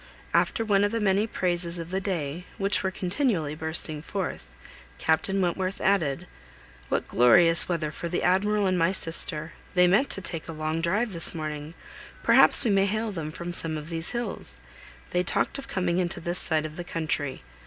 After 0.33 0.65
one 0.65 0.83
of 0.83 0.91
the 0.91 0.99
many 0.99 1.27
praises 1.27 1.77
of 1.77 1.91
the 1.91 2.01
day, 2.01 2.47
which 2.57 2.81
were 2.81 2.89
continually 2.89 3.53
bursting 3.53 4.01
forth, 4.01 4.45
Captain 4.97 5.39
Wentworth 5.43 5.79
added:— 5.79 6.25
"What 6.89 7.07
glorious 7.07 7.69
weather 7.69 7.91
for 7.91 8.09
the 8.09 8.23
Admiral 8.23 8.65
and 8.65 8.79
my 8.79 8.93
sister! 8.93 9.53
They 9.75 9.85
meant 9.85 10.09
to 10.09 10.19
take 10.21 10.47
a 10.47 10.53
long 10.53 10.81
drive 10.81 11.13
this 11.13 11.35
morning; 11.35 11.75
perhaps 12.23 12.65
we 12.65 12.71
may 12.71 12.87
hail 12.87 13.11
them 13.11 13.29
from 13.29 13.53
some 13.53 13.77
of 13.77 13.89
these 13.91 14.09
hills. 14.09 14.59
They 15.11 15.21
talked 15.21 15.59
of 15.59 15.67
coming 15.67 15.99
into 15.99 16.19
this 16.19 16.39
side 16.39 16.65
of 16.65 16.77
the 16.77 16.83
country. 16.83 17.43